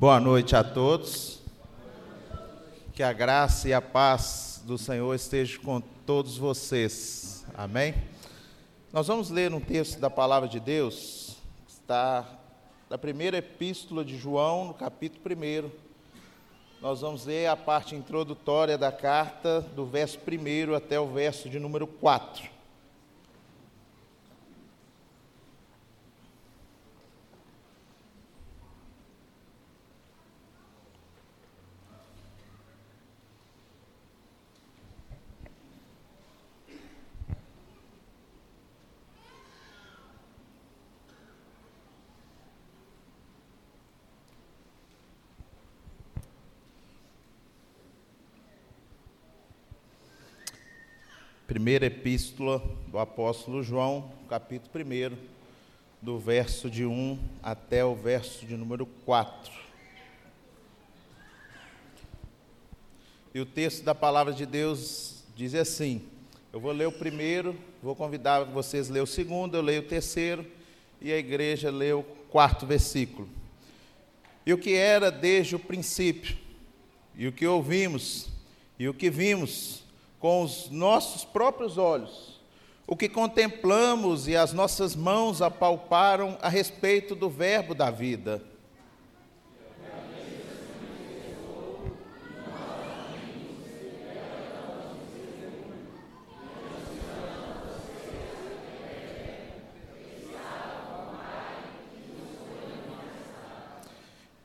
[0.00, 1.40] Boa noite a todos.
[2.92, 7.44] Que a graça e a paz do Senhor estejam com todos vocês.
[7.52, 7.96] Amém?
[8.92, 12.24] Nós vamos ler um texto da palavra de Deus, que está
[12.88, 15.68] na primeira epístola de João, no capítulo 1.
[16.80, 21.58] Nós vamos ler a parte introdutória da carta, do verso 1 até o verso de
[21.58, 22.57] número 4.
[51.68, 55.18] Primeira epístola do apóstolo João, capítulo 1,
[56.00, 59.52] do verso de 1 até o verso de número 4.
[63.34, 66.00] E o texto da palavra de Deus diz assim:
[66.54, 69.86] eu vou ler o primeiro, vou convidar vocês a ler o segundo, eu leio o
[69.86, 70.46] terceiro,
[71.02, 73.28] e a igreja lê o quarto versículo.
[74.46, 76.34] E o que era desde o princípio,
[77.14, 78.30] e o que ouvimos,
[78.78, 79.86] e o que vimos,
[80.18, 82.40] com os nossos próprios olhos,
[82.86, 88.42] o que contemplamos e as nossas mãos apalparam a respeito do Verbo da vida.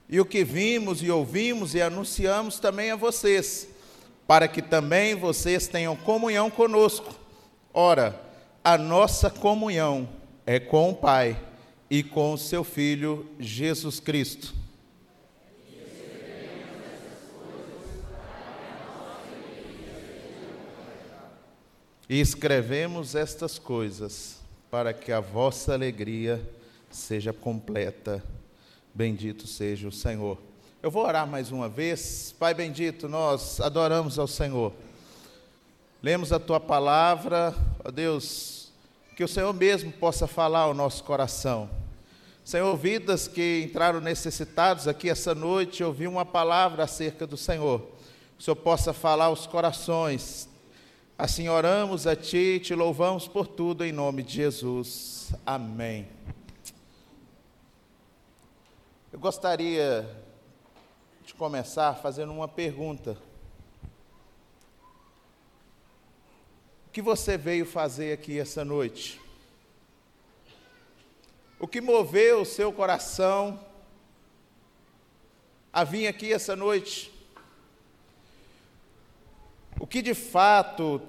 [0.09, 3.72] E o que vimos e ouvimos e anunciamos também a vocês
[4.27, 7.13] para que também vocês tenham comunhão conosco.
[7.73, 8.19] Ora,
[8.63, 10.07] a nossa comunhão
[10.45, 11.39] é com o Pai
[11.89, 14.53] e com o seu Filho Jesus Cristo.
[22.09, 26.41] E escrevemos estas coisas para que a vossa alegria
[26.89, 28.23] seja completa.
[28.93, 30.37] Bendito seja o Senhor.
[30.83, 32.35] Eu vou orar mais uma vez.
[32.37, 34.73] Pai bendito, nós adoramos ao Senhor.
[36.01, 37.55] Lemos a tua palavra,
[37.85, 38.69] ó Deus,
[39.15, 41.69] que o Senhor mesmo possa falar ao nosso coração.
[42.43, 47.79] Senhor, vidas que entraram necessitados aqui essa noite, ouvi uma palavra acerca do Senhor.
[48.37, 50.49] O Senhor possa falar aos corações.
[51.17, 55.31] Assim oramos a Ti te louvamos por tudo em nome de Jesus.
[55.45, 56.09] Amém.
[59.13, 60.22] Eu gostaria
[61.23, 63.17] de começar fazendo uma pergunta.
[66.87, 69.21] O que você veio fazer aqui essa noite?
[71.57, 73.57] O que moveu o seu coração
[75.71, 77.09] a vir aqui essa noite?
[79.79, 81.01] O que de fato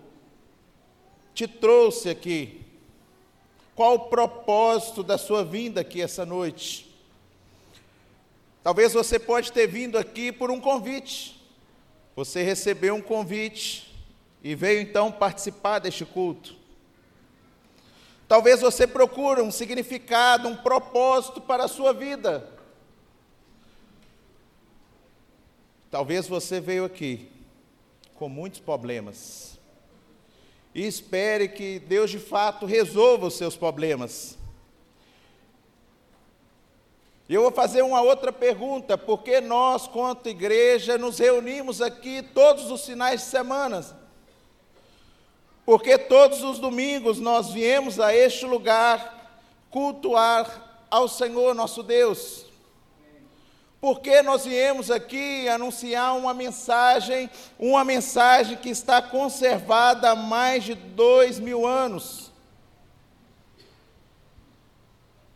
[1.35, 2.65] te trouxe aqui?
[3.75, 6.94] Qual o propósito da sua vinda aqui essa noite?
[8.65, 11.39] Talvez você pode ter vindo aqui por um convite.
[12.17, 13.95] Você recebeu um convite
[14.43, 16.57] e veio então participar deste culto.
[18.27, 22.51] Talvez você procure um significado, um propósito para a sua vida.
[25.91, 27.29] Talvez você veio aqui
[28.15, 29.59] com muitos problemas
[30.75, 34.39] e espere que Deus de fato resolva os seus problemas.
[37.29, 42.71] Eu vou fazer uma outra pergunta: por que nós, quanto igreja, nos reunimos aqui todos
[42.71, 43.85] os finais de semana?
[45.65, 49.41] Porque todos os domingos nós viemos a este lugar
[49.71, 52.45] cultuar ao Senhor nosso Deus.
[53.81, 60.75] Porque nós viemos aqui anunciar uma mensagem, uma mensagem que está conservada há mais de
[60.75, 62.24] dois mil anos.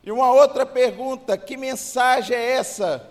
[0.09, 3.07] E uma outra pergunta: que mensagem é essa?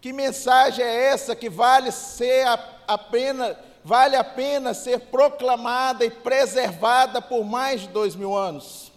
[0.00, 2.46] Que mensagem é essa que vale ser
[2.88, 3.54] a, pena,
[3.84, 8.90] vale a pena ser proclamada e preservada por mais de dois mil anos?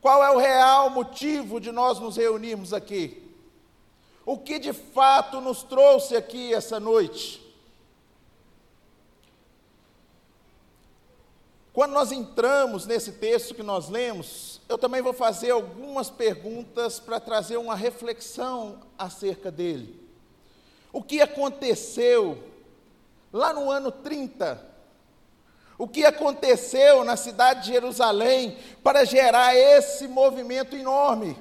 [0.00, 3.28] Qual é o real motivo de nós nos reunirmos aqui?
[4.24, 7.44] O que de fato nos trouxe aqui essa noite?
[11.76, 17.20] Quando nós entramos nesse texto que nós lemos, eu também vou fazer algumas perguntas para
[17.20, 20.00] trazer uma reflexão acerca dele.
[20.90, 22.42] O que aconteceu
[23.30, 24.58] lá no ano 30?
[25.76, 31.36] O que aconteceu na cidade de Jerusalém para gerar esse movimento enorme?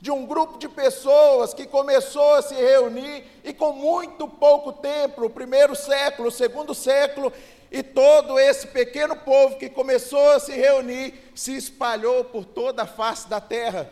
[0.00, 5.24] de um grupo de pessoas que começou a se reunir e com muito pouco tempo,
[5.24, 7.32] o primeiro século, o segundo século,
[7.72, 12.86] e todo esse pequeno povo que começou a se reunir se espalhou por toda a
[12.86, 13.90] face da terra.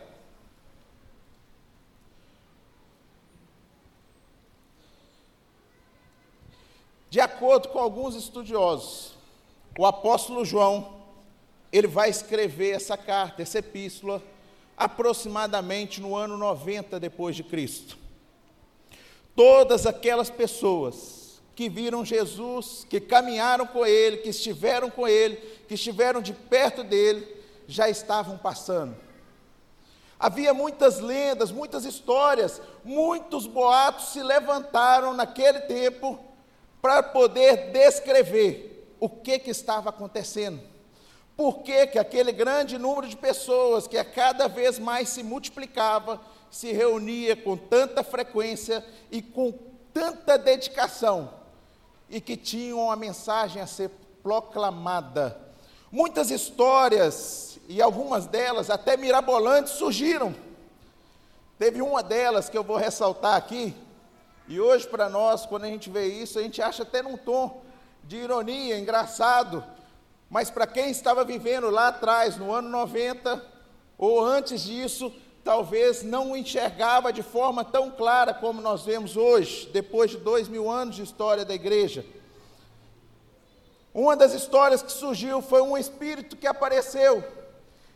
[7.09, 9.15] De acordo com alguns estudiosos,
[9.75, 11.01] o apóstolo João,
[11.73, 14.21] ele vai escrever essa carta, essa epístola,
[14.77, 17.97] aproximadamente no ano 90 depois de Cristo.
[19.35, 21.20] Todas aquelas pessoas
[21.61, 25.35] que viram Jesus, que caminharam com ele, que estiveram com ele,
[25.67, 27.27] que estiveram de perto dele,
[27.67, 28.95] já estavam passando.
[30.19, 36.19] Havia muitas lendas, muitas histórias, muitos boatos se levantaram naquele tempo
[36.81, 40.59] para poder descrever o que, que estava acontecendo.
[41.37, 46.19] Por que, que aquele grande número de pessoas que a cada vez mais se multiplicava,
[46.49, 49.53] se reunia com tanta frequência e com
[49.93, 51.40] tanta dedicação,
[52.11, 53.89] e que tinham a mensagem a ser
[54.21, 55.39] proclamada.
[55.91, 60.35] Muitas histórias, e algumas delas até mirabolantes, surgiram.
[61.57, 63.73] Teve uma delas que eu vou ressaltar aqui,
[64.47, 67.63] e hoje, para nós, quando a gente vê isso, a gente acha até num tom
[68.03, 69.63] de ironia, engraçado.
[70.29, 73.41] Mas para quem estava vivendo lá atrás, no ano 90,
[73.97, 79.69] ou antes disso, talvez não o enxergava de forma tão clara como nós vemos hoje,
[79.73, 82.05] depois de dois mil anos de história da igreja.
[83.93, 87.23] Uma das histórias que surgiu foi um espírito que apareceu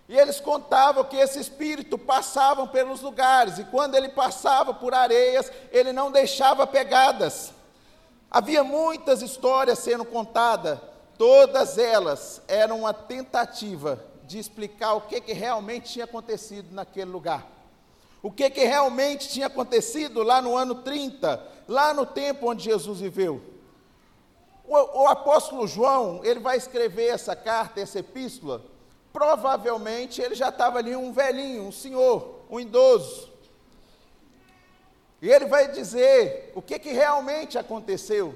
[0.07, 5.51] e eles contavam que esse espírito passava pelos lugares, e quando ele passava por areias,
[5.71, 7.51] ele não deixava pegadas.
[8.29, 10.77] Havia muitas histórias sendo contadas,
[11.17, 17.45] todas elas eram uma tentativa de explicar o que, que realmente tinha acontecido naquele lugar.
[18.21, 22.99] O que, que realmente tinha acontecido lá no ano 30, lá no tempo onde Jesus
[22.99, 23.41] viveu.
[24.67, 28.63] O, o apóstolo João, ele vai escrever essa carta, essa epístola,
[29.13, 33.29] provavelmente ele já estava ali um velhinho, um senhor, um idoso.
[35.21, 38.35] E ele vai dizer o que, que realmente aconteceu.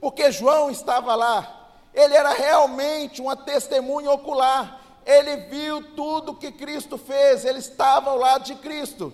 [0.00, 6.96] Porque João estava lá, ele era realmente uma testemunha ocular, ele viu tudo que Cristo
[6.96, 9.12] fez, ele estava ao lado de Cristo.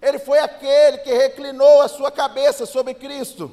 [0.00, 3.50] Ele foi aquele que reclinou a sua cabeça sobre Cristo.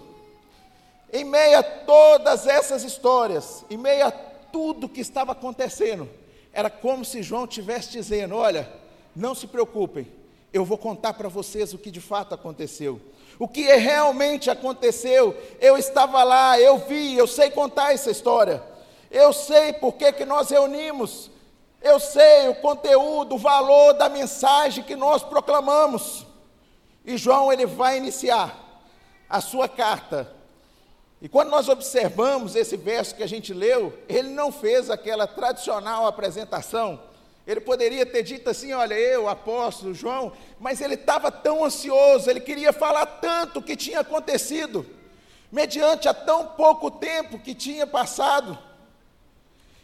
[1.11, 6.09] Em meio a todas essas histórias, em meio a tudo que estava acontecendo,
[6.53, 8.69] era como se João estivesse dizendo: Olha,
[9.15, 10.11] não se preocupem,
[10.51, 12.99] eu vou contar para vocês o que de fato aconteceu.
[13.37, 18.61] O que realmente aconteceu, eu estava lá, eu vi, eu sei contar essa história.
[19.09, 21.31] Eu sei por que nós reunimos.
[21.81, 26.25] Eu sei o conteúdo, o valor da mensagem que nós proclamamos.
[27.05, 28.55] E João ele vai iniciar
[29.29, 30.39] a sua carta
[31.21, 36.07] e quando nós observamos esse verso que a gente leu, ele não fez aquela tradicional
[36.07, 37.01] apresentação.
[37.45, 42.39] Ele poderia ter dito assim: Olha, eu, apóstolo João, mas ele estava tão ansioso, ele
[42.39, 44.85] queria falar tanto o que tinha acontecido,
[45.51, 48.57] mediante a tão pouco tempo que tinha passado.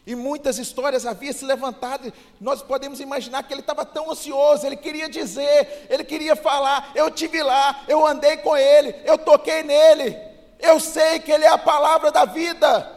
[0.07, 4.75] E muitas histórias haviam se levantado, nós podemos imaginar que ele estava tão ansioso, ele
[4.75, 10.15] queria dizer, ele queria falar: Eu tive lá, eu andei com ele, eu toquei nele,
[10.59, 12.91] eu sei que Ele é a palavra da vida.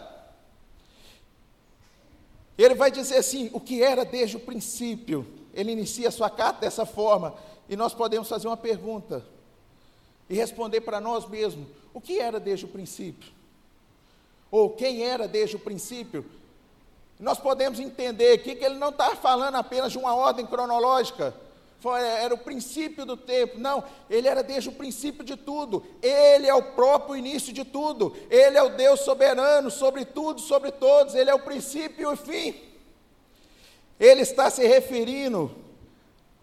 [2.56, 5.26] Ele vai dizer assim: o que era desde o princípio.
[5.52, 7.34] Ele inicia a sua carta dessa forma.
[7.68, 9.24] E nós podemos fazer uma pergunta
[10.28, 13.32] e responder para nós mesmos: o que era desde o princípio?
[14.50, 16.24] Ou quem era desde o princípio?
[17.18, 21.34] Nós podemos entender aqui que ele não está falando apenas de uma ordem cronológica
[21.80, 23.58] foi, era o princípio do tempo.
[23.58, 25.84] Não, ele era desde o princípio de tudo.
[26.02, 28.16] Ele é o próprio início de tudo.
[28.28, 31.14] Ele é o Deus soberano sobre tudo, sobre todos.
[31.14, 32.54] Ele é o princípio e o fim.
[33.98, 35.54] Ele está se referindo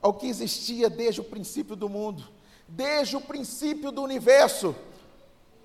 [0.02, 2.24] ao que existia desde o princípio do mundo,
[2.68, 4.76] desde o princípio do universo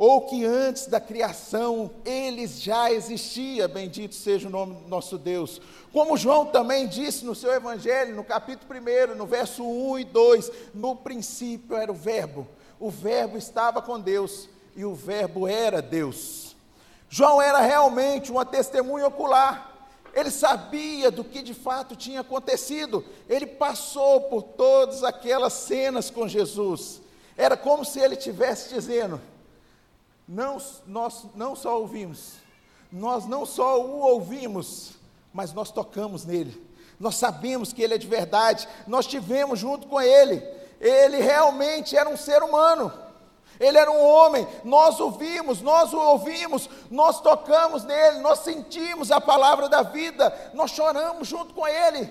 [0.00, 5.60] ou que antes da criação eles já existia, bendito seja o nome do nosso Deus.
[5.92, 10.52] Como João também disse no seu evangelho, no capítulo 1, no verso 1 e 2,
[10.72, 12.48] no princípio era o verbo.
[12.78, 16.56] O verbo estava com Deus e o verbo era Deus.
[17.10, 19.86] João era realmente uma testemunha ocular.
[20.14, 23.04] Ele sabia do que de fato tinha acontecido.
[23.28, 27.02] Ele passou por todas aquelas cenas com Jesus.
[27.36, 29.20] Era como se ele estivesse dizendo:
[30.30, 32.34] não, nós não só ouvimos,
[32.92, 34.92] nós não só o ouvimos,
[35.32, 36.70] mas nós tocamos nele.
[37.00, 40.36] Nós sabemos que ele é de verdade, nós tivemos junto com ele.
[40.80, 42.92] ele realmente era um ser humano.
[43.58, 49.10] Ele era um homem, nós o vimos, nós o ouvimos, nós tocamos nele, nós sentimos
[49.10, 52.10] a palavra da vida, nós choramos junto com ele.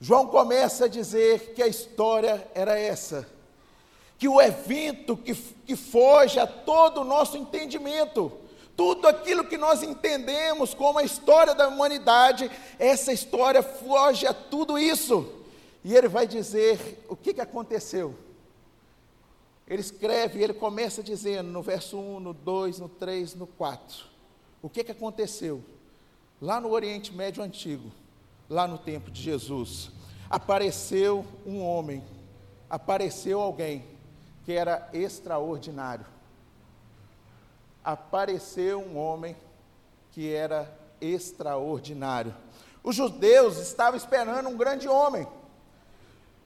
[0.00, 3.28] João começa a dizer que a história era essa,
[4.18, 8.32] que o evento que, que foge a todo o nosso entendimento,
[8.76, 14.78] tudo aquilo que nós entendemos como a história da humanidade, essa história foge a tudo
[14.78, 15.32] isso.
[15.84, 18.14] E ele vai dizer o que, que aconteceu.
[19.66, 24.04] Ele escreve, ele começa dizendo no verso 1, no 2, no 3, no 4.
[24.62, 25.62] O que, que aconteceu?
[26.40, 27.90] Lá no Oriente Médio Antigo,
[28.48, 29.90] lá no tempo de Jesus,
[30.28, 32.02] apareceu um homem,
[32.68, 33.95] apareceu alguém
[34.46, 36.06] que era extraordinário.
[37.84, 39.36] Apareceu um homem
[40.12, 42.32] que era extraordinário.
[42.82, 45.26] Os judeus estavam esperando um grande homem.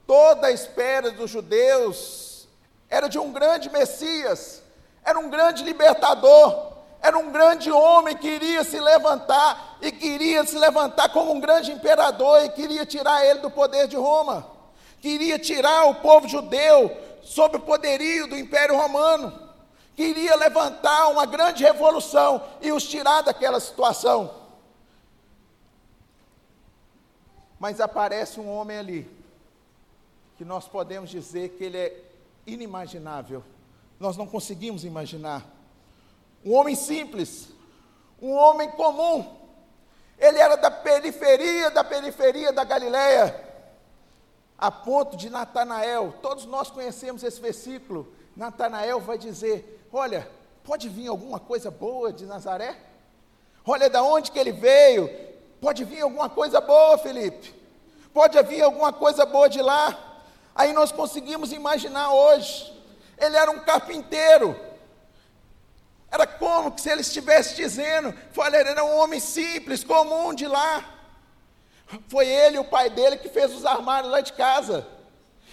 [0.06, 2.48] Toda a espera dos judeus
[2.88, 4.62] era de um grande Messias,
[5.04, 10.58] era um grande libertador, era um grande homem que iria se levantar e queria se
[10.58, 14.50] levantar como um grande imperador e queria tirar ele do poder de Roma,
[15.00, 19.48] queria tirar o povo judeu sob o poderio do Império Romano,
[19.94, 24.34] queria levantar uma grande revolução e os tirar daquela situação.
[27.58, 29.10] Mas aparece um homem ali,
[30.38, 32.02] que nós podemos dizer que ele é
[32.46, 33.44] inimaginável.
[33.98, 35.44] Nós não conseguimos imaginar.
[36.44, 37.50] Um homem simples,
[38.22, 39.38] um homem comum.
[40.18, 43.49] Ele era da periferia da periferia da Galileia,
[44.60, 46.14] a ponto de Natanael.
[46.20, 48.12] Todos nós conhecemos esse versículo.
[48.36, 50.30] Natanael vai dizer: Olha,
[50.62, 52.76] pode vir alguma coisa boa de Nazaré?
[53.66, 55.08] Olha da onde que ele veio.
[55.60, 57.54] Pode vir alguma coisa boa, Felipe.
[58.12, 59.98] Pode vir alguma coisa boa de lá.
[60.54, 62.72] Aí nós conseguimos imaginar hoje.
[63.16, 64.58] Ele era um carpinteiro.
[66.10, 70.99] Era como se ele estivesse dizendo, olha, ele era um homem simples, comum de lá.
[72.08, 74.86] Foi ele, o pai dele, que fez os armários lá de casa.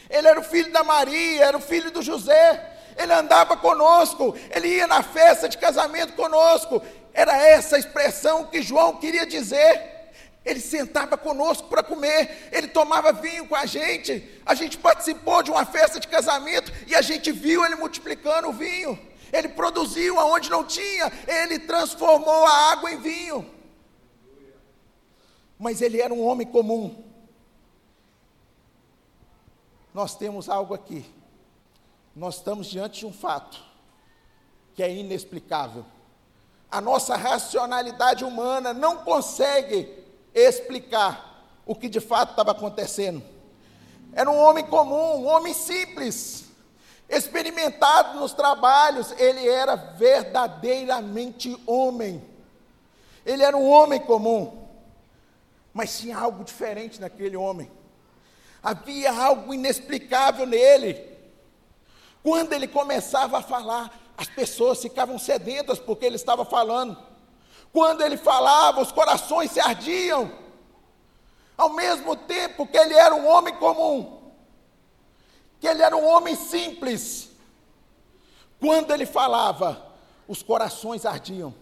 [0.09, 2.73] Ele era o filho da Maria, era o filho do José.
[2.97, 6.81] Ele andava conosco, ele ia na festa de casamento conosco.
[7.13, 9.95] Era essa a expressão que João queria dizer.
[10.45, 14.41] Ele sentava conosco para comer, ele tomava vinho com a gente.
[14.45, 18.53] A gente participou de uma festa de casamento e a gente viu ele multiplicando o
[18.53, 18.97] vinho.
[19.33, 23.56] Ele produziu aonde não tinha, ele transformou a água em vinho.
[25.57, 27.03] Mas ele era um homem comum.
[29.93, 31.05] Nós temos algo aqui.
[32.15, 33.63] Nós estamos diante de um fato
[34.75, 35.85] que é inexplicável.
[36.69, 43.23] A nossa racionalidade humana não consegue explicar o que de fato estava acontecendo.
[44.13, 46.45] Era um homem comum, um homem simples,
[47.09, 52.23] experimentado nos trabalhos, ele era verdadeiramente homem.
[53.25, 54.66] Ele era um homem comum,
[55.77, 57.71] mas tinha algo diferente naquele homem.
[58.63, 60.99] Havia algo inexplicável nele.
[62.23, 66.97] Quando ele começava a falar, as pessoas ficavam sedentas porque ele estava falando.
[67.71, 70.31] Quando ele falava, os corações se ardiam.
[71.55, 74.31] Ao mesmo tempo que ele era um homem comum,
[75.59, 77.29] que ele era um homem simples.
[78.59, 79.93] Quando ele falava,
[80.27, 81.53] os corações ardiam.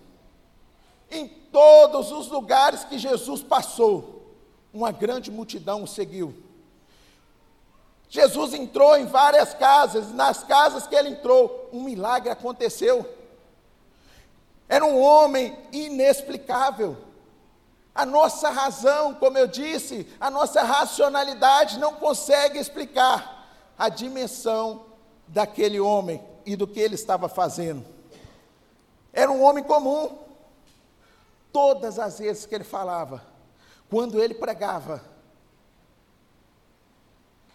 [1.09, 4.33] Em todos os lugares que Jesus passou,
[4.73, 6.35] uma grande multidão o seguiu.
[8.09, 13.09] Jesus entrou em várias casas, nas casas que ele entrou, um milagre aconteceu.
[14.67, 16.97] Era um homem inexplicável.
[17.93, 24.83] A nossa razão, como eu disse, a nossa racionalidade não consegue explicar a dimensão
[25.27, 27.85] daquele homem e do que ele estava fazendo.
[29.13, 30.24] Era um homem comum.
[31.55, 33.25] Todas as vezes que ele falava,
[33.89, 35.01] quando ele pregava,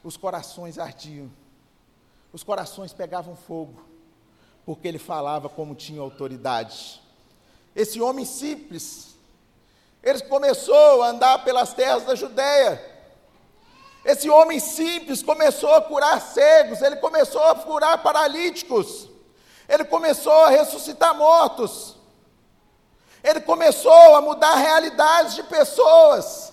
[0.02, 1.30] os corações ardiam,
[2.32, 3.84] os corações pegavam fogo
[4.64, 7.02] porque ele falava como tinha autoridade.
[7.76, 9.16] Esse homem simples,
[10.02, 12.82] ele começou a andar pelas terras da Judéia.
[14.02, 19.10] Esse homem simples começou a curar cegos, ele começou a curar paralíticos,
[19.68, 21.99] ele começou a ressuscitar mortos,
[23.22, 26.52] ele começou a mudar realidades de pessoas,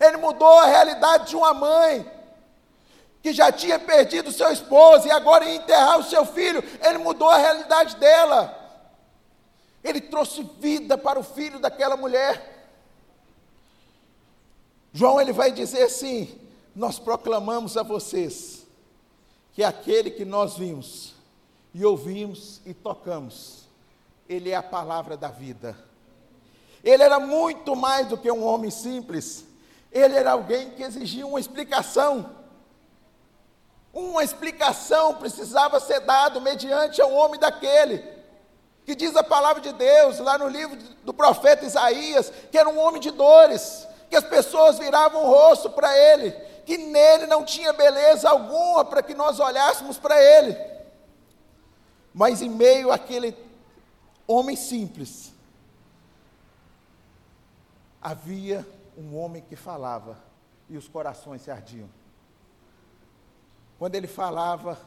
[0.00, 2.10] ele mudou a realidade de uma mãe,
[3.22, 7.28] que já tinha perdido seu esposo e agora ia enterrar o seu filho, ele mudou
[7.28, 8.60] a realidade dela.
[9.82, 12.68] Ele trouxe vida para o filho daquela mulher.
[14.92, 16.38] João ele vai dizer assim:
[16.74, 18.66] nós proclamamos a vocês
[19.52, 21.14] que aquele que nós vimos
[21.72, 23.63] e ouvimos e tocamos,
[24.28, 25.76] ele é a palavra da vida.
[26.82, 29.44] Ele era muito mais do que um homem simples.
[29.90, 32.30] Ele era alguém que exigia uma explicação.
[33.92, 38.04] Uma explicação precisava ser dada mediante ao homem daquele,
[38.84, 42.78] que diz a palavra de Deus, lá no livro do profeta Isaías, que era um
[42.78, 46.32] homem de dores, que as pessoas viravam o rosto para ele,
[46.66, 50.56] que nele não tinha beleza alguma para que nós olhássemos para ele.
[52.12, 53.32] Mas em meio àquele
[54.26, 55.32] homem simples,
[58.00, 58.66] havia
[58.96, 60.18] um homem que falava
[60.68, 61.88] e os corações se ardiam.
[63.78, 64.78] Quando ele falava,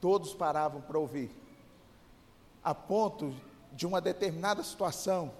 [0.00, 1.30] todos paravam para ouvir,
[2.62, 3.34] a ponto
[3.72, 5.32] de uma determinada situação,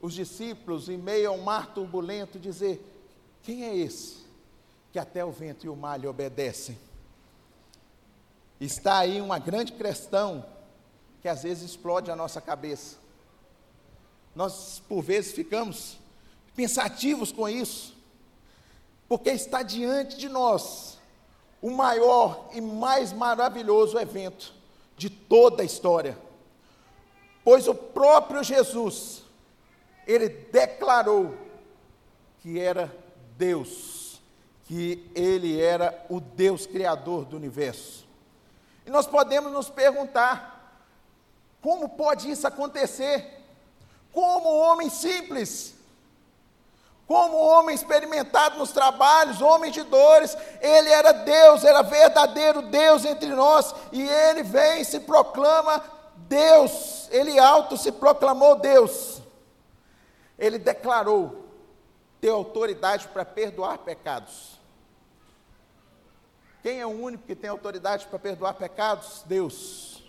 [0.00, 2.82] os discípulos, em meio a um mar turbulento, dizer:
[3.42, 4.24] Quem é esse
[4.92, 6.78] que até o vento e o mar lhe obedecem?
[8.60, 10.44] Está aí uma grande questão
[11.22, 12.98] que às vezes explode a nossa cabeça.
[14.34, 15.96] Nós, por vezes, ficamos
[16.54, 17.96] pensativos com isso,
[19.08, 20.98] porque está diante de nós
[21.62, 24.52] o maior e mais maravilhoso evento
[24.96, 26.18] de toda a história.
[27.42, 29.22] Pois o próprio Jesus,
[30.06, 31.34] ele declarou
[32.40, 32.94] que era
[33.36, 34.20] Deus,
[34.64, 38.09] que ele era o Deus criador do universo.
[38.90, 40.78] Nós podemos nos perguntar:
[41.62, 43.40] como pode isso acontecer?
[44.12, 45.74] como homem simples,
[47.06, 53.28] como homem experimentado nos trabalhos, homem de dores, ele era Deus, era verdadeiro Deus entre
[53.28, 55.82] nós, e ele vem e se proclama
[56.16, 59.20] Deus, ele alto se proclamou Deus,
[60.38, 61.44] ele declarou
[62.20, 64.59] ter autoridade para perdoar pecados.
[66.62, 69.22] Quem é o único que tem autoridade para perdoar pecados?
[69.26, 70.02] Deus.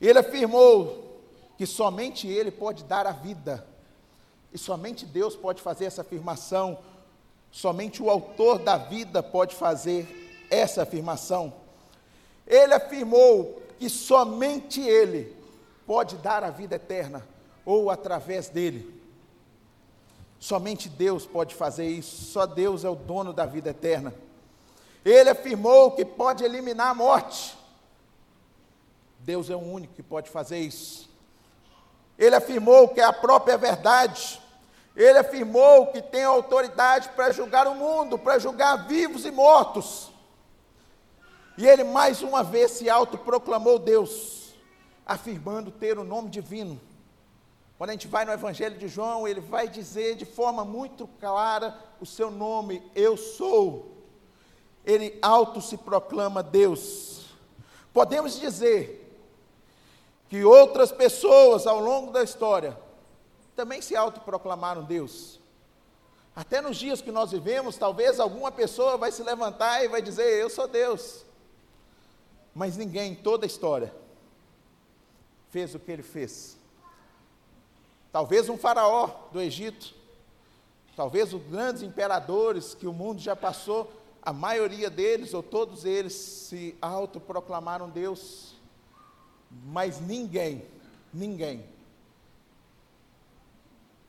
[0.00, 1.20] Ele afirmou
[1.56, 3.66] que somente Ele pode dar a vida.
[4.52, 6.78] E somente Deus pode fazer essa afirmação,
[7.50, 11.52] somente o Autor da vida pode fazer essa afirmação.
[12.46, 15.34] Ele afirmou que somente Ele
[15.86, 17.26] pode dar a vida eterna,
[17.64, 19.02] ou através dele.
[20.38, 24.14] Somente Deus pode fazer isso, só Deus é o dono da vida eterna.
[25.04, 27.56] Ele afirmou que pode eliminar a morte.
[29.18, 31.10] Deus é o único que pode fazer isso.
[32.18, 34.40] Ele afirmou que é a própria verdade.
[34.96, 40.10] Ele afirmou que tem autoridade para julgar o mundo, para julgar vivos e mortos.
[41.58, 44.54] E ele mais uma vez se autoproclamou Deus,
[45.04, 46.80] afirmando ter o nome divino.
[47.76, 51.76] Quando a gente vai no Evangelho de João, ele vai dizer de forma muito clara
[52.00, 53.93] o seu nome, eu sou.
[54.84, 57.26] Ele auto se proclama Deus.
[57.92, 59.00] Podemos dizer
[60.28, 62.78] que outras pessoas ao longo da história
[63.54, 65.40] também se autoproclamaram Deus.
[66.34, 70.40] Até nos dias que nós vivemos, talvez alguma pessoa vai se levantar e vai dizer:
[70.40, 71.24] Eu sou Deus.
[72.54, 73.94] Mas ninguém em toda a história
[75.50, 76.58] fez o que ele fez.
[78.10, 79.94] Talvez um faraó do Egito,
[80.96, 83.90] talvez os grandes imperadores que o mundo já passou,
[84.24, 88.54] a maioria deles ou todos eles se autoproclamaram Deus.
[89.66, 90.64] Mas ninguém,
[91.12, 91.64] ninguém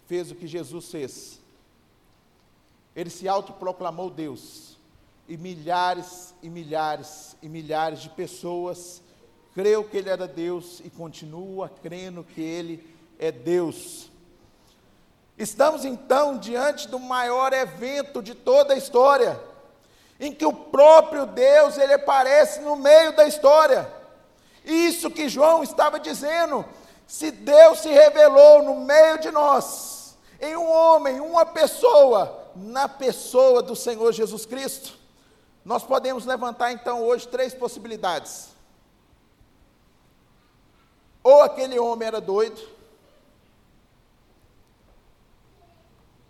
[0.08, 1.39] fez o que Jesus fez.
[2.95, 4.78] Ele se autoproclamou Deus.
[5.28, 9.01] E milhares e milhares e milhares de pessoas
[9.56, 14.12] creu que ele era Deus e continua crendo que ele é Deus.
[15.38, 19.39] Estamos então diante do maior evento de toda a história,
[20.19, 23.91] em que o próprio Deus ele aparece no meio da história.
[24.63, 26.65] Isso que João estava dizendo.
[27.06, 33.62] Se Deus se revelou no meio de nós, em um homem, uma pessoa, na pessoa
[33.62, 34.97] do Senhor Jesus Cristo,
[35.63, 38.49] nós podemos levantar então hoje três possibilidades.
[41.23, 42.62] Ou aquele homem era doido,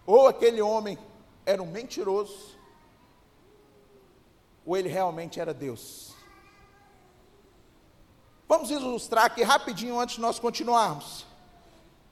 [0.05, 0.97] ou aquele homem
[1.45, 2.54] era um mentiroso,
[4.65, 6.13] ou ele realmente era Deus.
[8.47, 11.25] Vamos ilustrar aqui rapidinho antes de nós continuarmos.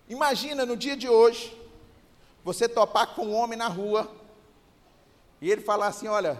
[0.07, 1.57] Imagina no dia de hoje,
[2.43, 4.09] você topar com um homem na rua
[5.41, 6.37] e ele falar assim: Olha,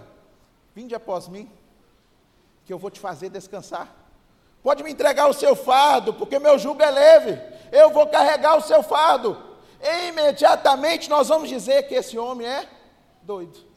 [0.76, 1.50] vinde após mim,
[2.66, 3.96] que eu vou te fazer descansar.
[4.62, 7.40] Pode me entregar o seu fardo, porque meu jugo é leve.
[7.72, 9.38] Eu vou carregar o seu fardo.
[9.82, 12.70] E imediatamente nós vamos dizer que esse homem é
[13.22, 13.73] doido.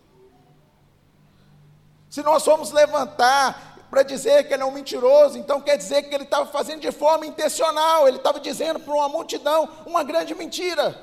[2.17, 6.15] Se nós formos levantar para dizer que ele é um mentiroso, então quer dizer que
[6.15, 10.99] ele estava fazendo de forma intencional, ele estava dizendo para uma multidão uma grande mentira.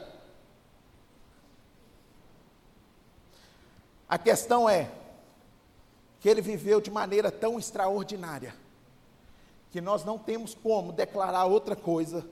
[4.09, 4.89] A questão é
[6.19, 8.55] que ele viveu de maneira tão extraordinária
[9.69, 12.25] que nós não temos como declarar outra coisa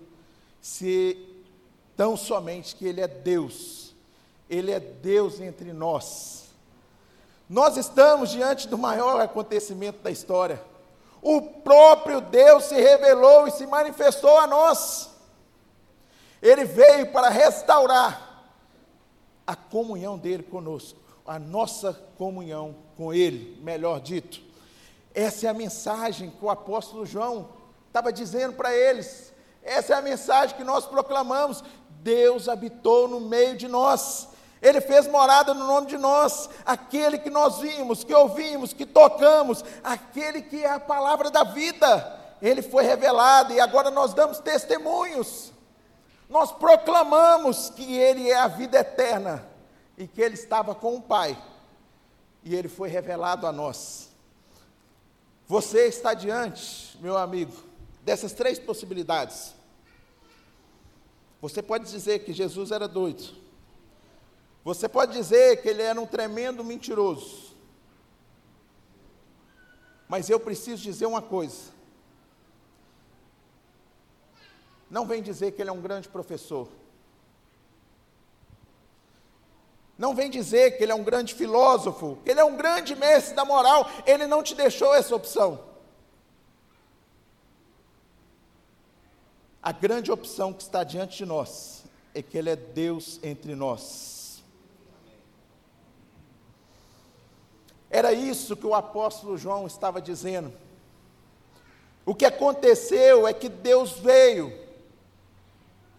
[0.59, 1.43] se
[1.95, 3.93] tão somente que ele é Deus.
[4.49, 6.50] Ele é Deus entre nós.
[7.51, 10.63] Nós estamos diante do maior acontecimento da história.
[11.21, 15.09] O próprio Deus se revelou e se manifestou a nós.
[16.41, 18.45] Ele veio para restaurar
[19.45, 24.41] a comunhão dele conosco a nossa comunhão com Ele, melhor dito.
[25.13, 27.49] Essa é a mensagem que o apóstolo João
[27.87, 29.33] estava dizendo para eles.
[29.61, 31.61] Essa é a mensagem que nós proclamamos.
[32.01, 34.29] Deus habitou no meio de nós.
[34.61, 39.63] Ele fez morada no nome de nós, aquele que nós vimos, que ouvimos, que tocamos,
[39.83, 42.19] aquele que é a palavra da vida.
[42.41, 45.51] Ele foi revelado e agora nós damos testemunhos.
[46.29, 49.51] Nós proclamamos que Ele é a vida eterna
[50.01, 51.37] e que ele estava com o Pai,
[52.43, 54.09] e ele foi revelado a nós.
[55.47, 57.53] Você está diante, meu amigo,
[58.03, 59.53] dessas três possibilidades.
[61.39, 63.23] Você pode dizer que Jesus era doido.
[64.63, 67.55] Você pode dizer que ele era um tremendo mentiroso.
[70.07, 71.71] Mas eu preciso dizer uma coisa.
[74.89, 76.67] Não vem dizer que ele é um grande professor.
[79.97, 83.35] Não vem dizer que ele é um grande filósofo, que ele é um grande mestre
[83.35, 85.63] da moral, ele não te deixou essa opção.
[89.61, 91.83] A grande opção que está diante de nós
[92.15, 94.20] é que ele é Deus entre nós.
[97.91, 100.51] Era isso que o apóstolo João estava dizendo.
[102.05, 104.61] O que aconteceu é que Deus veio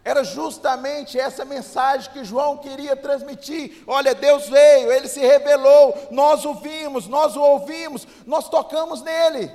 [0.04, 3.84] era justamente essa mensagem que João queria transmitir.
[3.86, 9.50] Olha, Deus veio, ele se revelou, nós o vimos, nós o ouvimos, nós tocamos nele.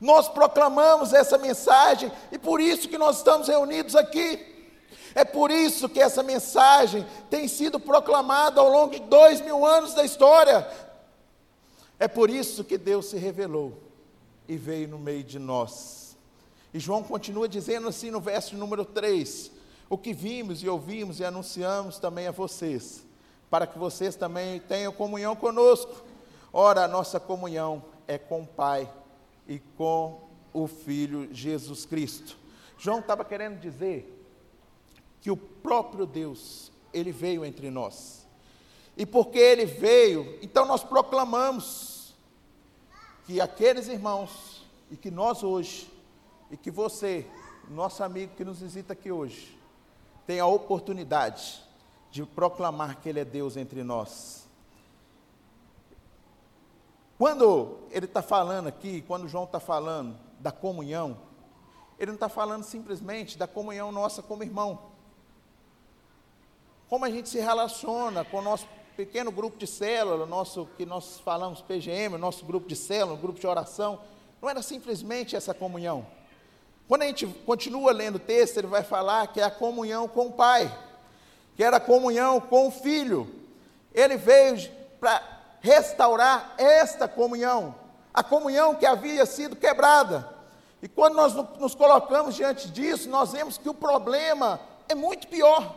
[0.00, 4.46] Nós proclamamos essa mensagem e por isso que nós estamos reunidos aqui.
[5.14, 9.92] É por isso que essa mensagem tem sido proclamada ao longo de dois mil anos
[9.92, 10.66] da história.
[12.00, 13.74] É por isso que Deus se revelou
[14.48, 16.16] e veio no meio de nós.
[16.72, 19.52] E João continua dizendo assim no verso número 3:
[19.90, 23.04] O que vimos e ouvimos e anunciamos também a vocês,
[23.50, 26.02] para que vocês também tenham comunhão conosco.
[26.50, 28.90] Ora, a nossa comunhão é com o Pai
[29.46, 30.22] e com
[30.54, 32.38] o Filho Jesus Cristo.
[32.78, 34.16] João estava querendo dizer
[35.20, 38.26] que o próprio Deus, ele veio entre nós.
[38.96, 41.89] E porque ele veio, então nós proclamamos
[43.30, 45.88] que aqueles irmãos e que nós hoje
[46.50, 47.24] e que você,
[47.68, 49.56] nosso amigo que nos visita aqui hoje,
[50.26, 51.62] tenha a oportunidade
[52.10, 54.48] de proclamar que Ele é Deus entre nós.
[57.16, 61.16] Quando ele está falando aqui, quando João está falando da comunhão,
[62.00, 64.76] ele não está falando simplesmente da comunhão nossa como irmão.
[66.88, 68.66] Como a gente se relaciona com o nosso
[69.06, 73.46] pequeno grupo de célula, nosso que nós falamos PGM, nosso grupo de célula, grupo de
[73.46, 73.98] oração,
[74.42, 76.06] não era simplesmente essa comunhão.
[76.86, 80.26] Quando a gente continua lendo o texto, ele vai falar que é a comunhão com
[80.26, 80.70] o Pai,
[81.56, 83.26] que era a comunhão com o Filho.
[83.94, 85.22] Ele veio para
[85.62, 87.74] restaurar esta comunhão,
[88.12, 90.28] a comunhão que havia sido quebrada.
[90.82, 94.60] E quando nós nos colocamos diante disso, nós vemos que o problema
[94.90, 95.74] é muito pior.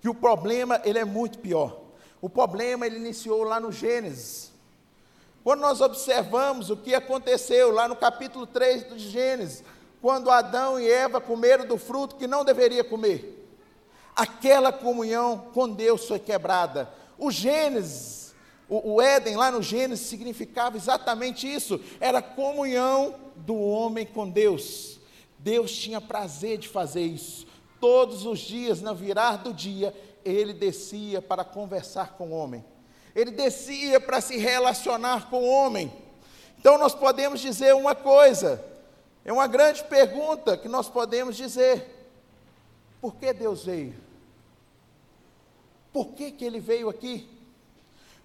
[0.00, 1.80] Que o problema ele é muito pior.
[2.20, 4.52] O problema ele iniciou lá no Gênesis.
[5.44, 9.62] Quando nós observamos o que aconteceu lá no capítulo 3 de Gênesis,
[10.02, 13.46] quando Adão e Eva comeram do fruto que não deveria comer,
[14.14, 16.92] aquela comunhão com Deus foi quebrada.
[17.18, 18.34] O Gênesis,
[18.68, 24.98] o, o Éden lá no Gênesis significava exatamente isso, era comunhão do homem com Deus.
[25.38, 27.46] Deus tinha prazer de fazer isso.
[27.86, 29.94] Todos os dias, na virar do dia,
[30.24, 32.64] ele descia para conversar com o homem
[33.16, 35.90] ele descia para se relacionar com o homem.
[36.58, 38.62] Então nós podemos dizer uma coisa,
[39.24, 42.10] é uma grande pergunta que nós podemos dizer:
[43.00, 43.94] por que Deus veio?
[45.94, 47.26] Por que, que ele veio aqui?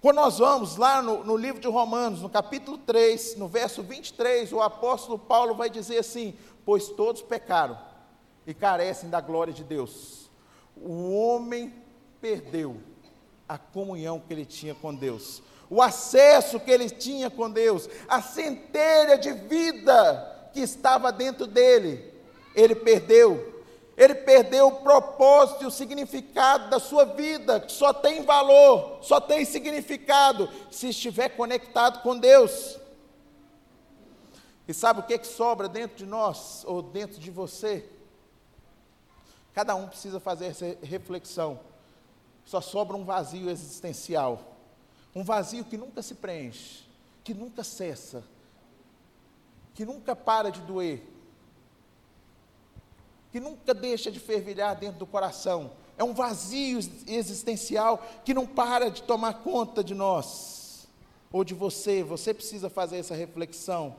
[0.02, 4.52] Quando nós vamos lá no, no, livro de Romanos, no capítulo 3, no verso 23,
[4.52, 7.80] o apóstolo Paulo vai dizer assim: Pois todos pecaram
[8.52, 10.30] e carecem da glória de Deus.
[10.76, 11.74] O homem
[12.20, 12.76] perdeu
[13.48, 18.22] a comunhão que ele tinha com Deus, o acesso que ele tinha com Deus, a
[18.22, 22.14] centelha de vida que estava dentro dele,
[22.54, 23.50] ele perdeu.
[23.96, 29.22] Ele perdeu o propósito e o significado da sua vida, que só tem valor, só
[29.22, 32.80] tem significado se estiver conectado com Deus.
[34.68, 37.86] E sabe o que, que sobra dentro de nós, ou dentro de você?
[39.54, 41.60] Cada um precisa fazer essa reflexão.
[42.46, 44.58] Só sobra um vazio existencial.
[45.14, 46.84] Um vazio que nunca se preenche,
[47.24, 48.24] que nunca cessa,
[49.74, 51.04] que nunca para de doer,
[53.32, 55.72] que nunca deixa de fervilhar dentro do coração.
[55.98, 60.88] É um vazio existencial que não para de tomar conta de nós
[61.32, 62.04] ou de você.
[62.04, 63.96] Você precisa fazer essa reflexão.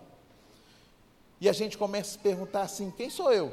[1.40, 3.52] E a gente começa a se perguntar assim: quem sou eu?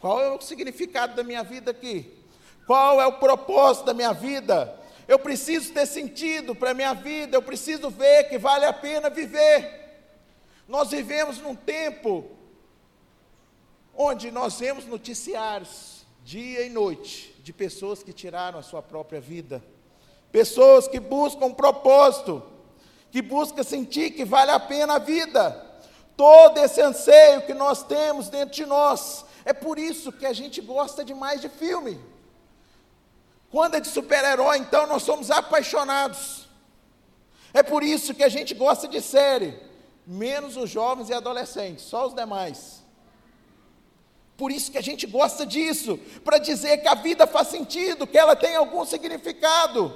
[0.00, 2.12] Qual é o significado da minha vida aqui?
[2.66, 4.78] Qual é o propósito da minha vida?
[5.06, 9.08] Eu preciso ter sentido para a minha vida, eu preciso ver que vale a pena
[9.08, 9.86] viver.
[10.66, 12.28] Nós vivemos num tempo
[13.94, 19.62] onde nós vemos noticiários, dia e noite, de pessoas que tiraram a sua própria vida,
[20.32, 22.42] pessoas que buscam um propósito,
[23.12, 25.64] que buscam sentir que vale a pena a vida,
[26.16, 30.60] todo esse anseio que nós temos dentro de nós, é por isso que a gente
[30.60, 32.00] gosta demais de filme.
[33.48, 36.48] Quando é de super-herói, então nós somos apaixonados.
[37.54, 39.56] É por isso que a gente gosta de série,
[40.04, 42.82] menos os jovens e adolescentes, só os demais.
[44.36, 48.18] Por isso que a gente gosta disso, para dizer que a vida faz sentido, que
[48.18, 49.94] ela tem algum significado,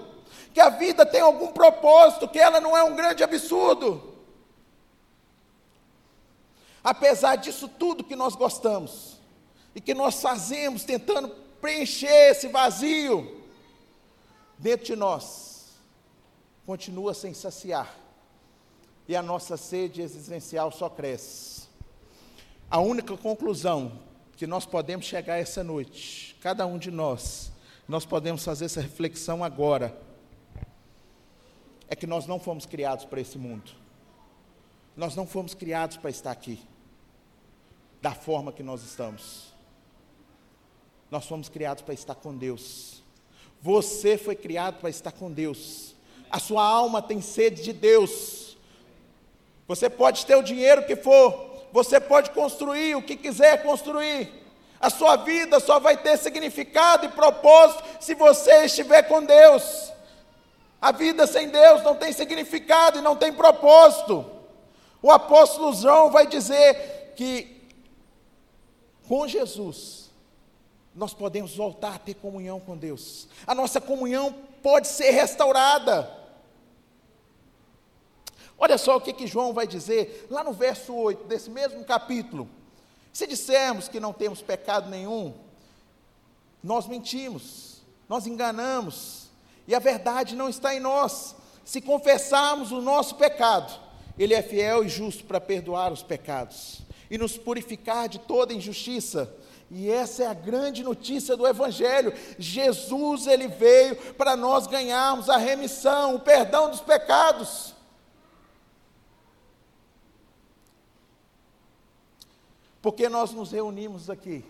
[0.54, 4.14] que a vida tem algum propósito, que ela não é um grande absurdo.
[6.84, 9.19] Apesar disso tudo que nós gostamos,
[9.74, 11.28] e que nós fazemos tentando
[11.60, 13.40] preencher esse vazio
[14.58, 15.74] dentro de nós,
[16.66, 17.96] continua sem saciar,
[19.08, 21.68] e a nossa sede existencial só cresce.
[22.70, 24.00] A única conclusão
[24.36, 27.50] que nós podemos chegar essa noite, cada um de nós,
[27.88, 30.00] nós podemos fazer essa reflexão agora,
[31.88, 33.72] é que nós não fomos criados para esse mundo,
[34.96, 36.62] nós não fomos criados para estar aqui,
[38.00, 39.49] da forma que nós estamos.
[41.10, 43.02] Nós fomos criados para estar com Deus.
[43.60, 45.94] Você foi criado para estar com Deus.
[46.30, 48.56] A sua alma tem sede de Deus.
[49.66, 54.32] Você pode ter o dinheiro que for, você pode construir o que quiser construir.
[54.80, 59.92] A sua vida só vai ter significado e propósito se você estiver com Deus.
[60.80, 64.24] A vida sem Deus não tem significado e não tem propósito.
[65.02, 67.60] O apóstolo João vai dizer que
[69.06, 70.09] com Jesus
[70.94, 73.28] nós podemos voltar a ter comunhão com Deus.
[73.46, 76.18] A nossa comunhão pode ser restaurada.
[78.58, 82.48] Olha só o que, que João vai dizer lá no verso 8 desse mesmo capítulo.
[83.12, 85.34] Se dissermos que não temos pecado nenhum,
[86.62, 89.30] nós mentimos, nós enganamos,
[89.66, 91.34] e a verdade não está em nós.
[91.64, 93.72] Se confessarmos o nosso pecado,
[94.18, 99.32] Ele é fiel e justo para perdoar os pecados e nos purificar de toda injustiça.
[99.70, 102.12] E essa é a grande notícia do Evangelho.
[102.36, 107.72] Jesus, ele veio para nós ganharmos a remissão, o perdão dos pecados.
[112.82, 114.44] Por que nós nos reunimos aqui?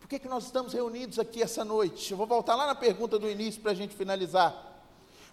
[0.00, 2.10] Por que, que nós estamos reunidos aqui essa noite?
[2.10, 4.64] Eu vou voltar lá na pergunta do início para a gente finalizar.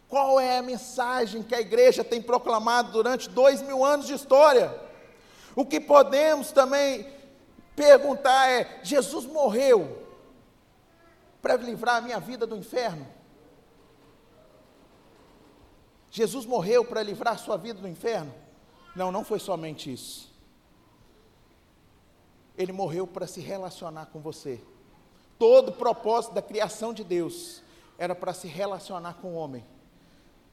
[0.08, 4.76] Qual é a mensagem que a igreja tem proclamado durante dois mil anos de história?
[5.56, 7.08] O que podemos também
[7.76, 10.02] perguntar é: Jesus morreu
[11.42, 13.06] para livrar a minha vida do inferno?
[16.10, 18.34] Jesus morreu para livrar a sua vida do inferno?
[18.96, 20.32] Não, não foi somente isso.
[22.56, 24.62] Ele morreu para se relacionar com você.
[25.40, 27.64] Todo o propósito da criação de Deus
[27.98, 29.66] era para se relacionar com o homem.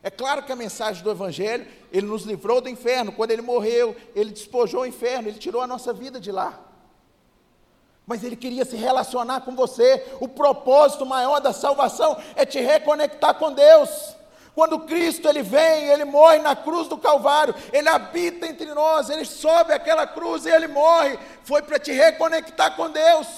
[0.02, 3.12] É claro que a mensagem do Evangelho, ele nos livrou do inferno.
[3.12, 6.69] Quando ele morreu, ele despojou o inferno, ele tirou a nossa vida de lá
[8.10, 10.04] mas ele queria se relacionar com você.
[10.18, 14.16] O propósito maior da salvação é te reconectar com Deus.
[14.52, 19.24] Quando Cristo ele vem, ele morre na cruz do Calvário, ele habita entre nós, ele
[19.24, 23.28] sobe aquela cruz e ele morre, foi para te reconectar com Deus.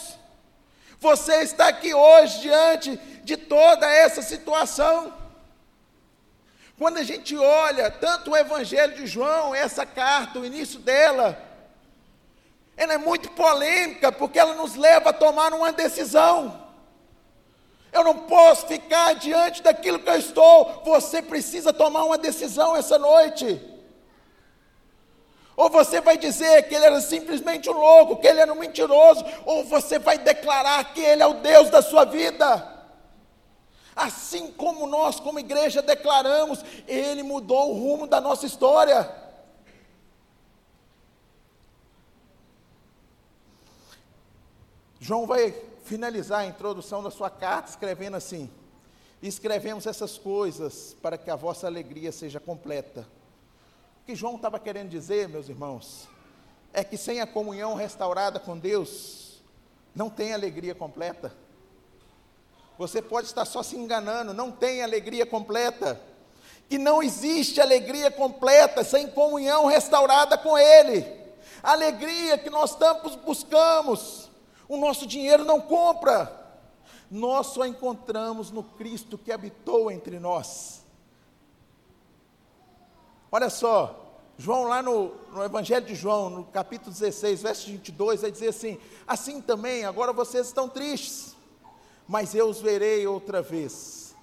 [0.99, 5.13] Você está aqui hoje diante de toda essa situação.
[6.79, 11.52] Quando a gente olha tanto o Evangelho de João, essa carta, o início dela,
[12.77, 16.61] ela é muito polêmica porque ela nos leva a tomar uma decisão.
[17.93, 20.83] Eu não posso ficar diante daquilo que eu estou.
[20.85, 23.61] Você precisa tomar uma decisão essa noite.
[25.55, 29.23] Ou você vai dizer que ele era simplesmente um louco, que ele era um mentiroso,
[29.45, 32.71] ou você vai declarar que ele é o Deus da sua vida.
[33.95, 39.22] Assim como nós, como igreja, declaramos, ele mudou o rumo da nossa história.
[45.03, 48.49] João vai finalizar a introdução da sua carta escrevendo assim:
[49.21, 53.01] Escrevemos essas coisas para que a vossa alegria seja completa.
[54.01, 56.07] O que João estava querendo dizer, meus irmãos,
[56.73, 59.43] é que sem a comunhão restaurada com Deus,
[59.93, 61.35] não tem alegria completa.
[62.79, 66.01] Você pode estar só se enganando, não tem alegria completa.
[66.69, 71.05] Que não existe alegria completa sem comunhão restaurada com Ele.
[71.61, 74.31] Alegria que nós tanto buscamos,
[74.73, 76.41] o nosso dinheiro não compra.
[77.11, 80.83] Nós só encontramos no Cristo que habitou entre nós.
[83.31, 88.31] Olha só, João, lá no, no, Evangelho de João, no capítulo 16, verso 22, vai
[88.31, 91.37] dizer assim: Assim também, agora vocês estão tristes,
[92.09, 94.15] mas eu os verei outra vez,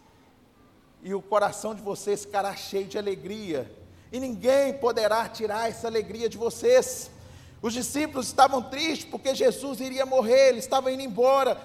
[1.04, 3.72] e o coração de vocês ficará cheio de alegria,
[4.12, 7.12] e ninguém poderá tirar essa alegria de vocês.
[7.62, 11.60] Os discípulos estavam tristes porque Jesus iria morrer, ele estava indo embora,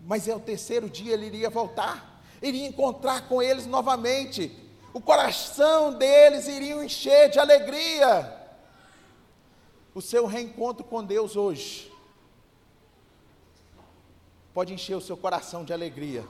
[0.00, 4.54] mas é o terceiro dia ele iria voltar, iria encontrar com eles novamente,
[4.92, 8.36] o coração deles iria encher de alegria.
[9.94, 11.92] O seu reencontro com Deus hoje
[14.54, 16.24] pode encher o seu coração de alegria.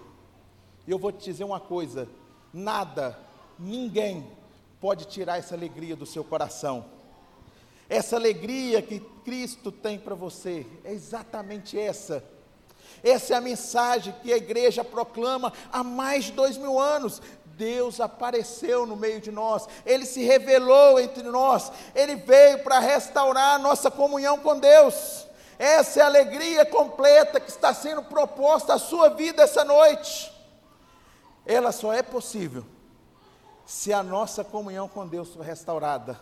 [0.86, 2.08] E eu vou te dizer uma coisa:
[2.52, 3.18] nada,
[3.58, 4.26] ninguém
[4.80, 6.84] pode tirar essa alegria do seu coração.
[7.88, 12.22] Essa alegria que Cristo tem para você é exatamente essa.
[13.02, 17.22] Essa é a mensagem que a igreja proclama há mais de dois mil anos.
[17.46, 23.56] Deus apareceu no meio de nós, Ele se revelou entre nós, Ele veio para restaurar
[23.56, 25.26] a nossa comunhão com Deus.
[25.58, 30.32] Essa é a alegria completa que está sendo proposta à sua vida essa noite.
[31.44, 32.64] Ela só é possível
[33.66, 36.18] se a nossa comunhão com Deus for restaurada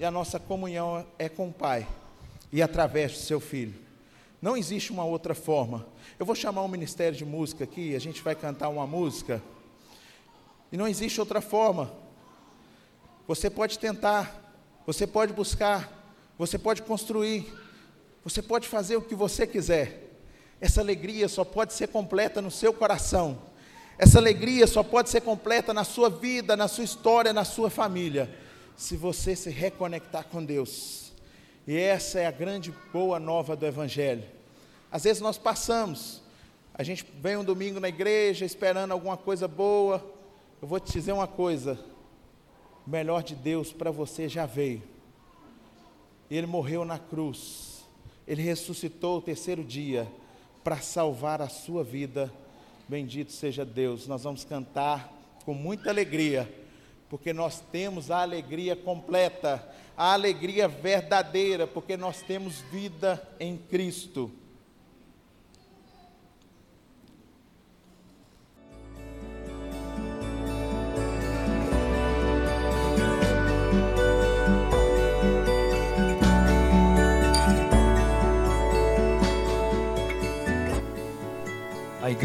[0.00, 1.86] e a nossa comunhão é com o Pai
[2.50, 3.74] e através do seu Filho.
[4.40, 5.86] Não existe uma outra forma.
[6.18, 9.42] Eu vou chamar um ministério de música aqui, a gente vai cantar uma música.
[10.72, 11.92] E não existe outra forma.
[13.28, 14.54] Você pode tentar,
[14.86, 15.92] você pode buscar,
[16.38, 17.52] você pode construir,
[18.24, 20.14] você pode fazer o que você quiser.
[20.62, 23.38] Essa alegria só pode ser completa no seu coração.
[23.98, 28.34] Essa alegria só pode ser completa na sua vida, na sua história, na sua família
[28.80, 31.12] se você se reconectar com Deus.
[31.66, 34.24] E essa é a grande boa nova do Evangelho.
[34.90, 36.22] Às vezes nós passamos,
[36.72, 40.02] a gente vem um domingo na igreja esperando alguma coisa boa.
[40.62, 41.78] Eu vou te dizer uma coisa:
[42.86, 44.82] o melhor de Deus para você já veio.
[46.30, 47.84] Ele morreu na cruz,
[48.26, 50.10] ele ressuscitou o terceiro dia
[50.64, 52.32] para salvar a sua vida.
[52.88, 54.06] Bendito seja Deus.
[54.06, 55.12] Nós vamos cantar
[55.44, 56.59] com muita alegria
[57.10, 64.30] porque nós temos a alegria completa, a alegria verdadeira, porque nós temos vida em Cristo.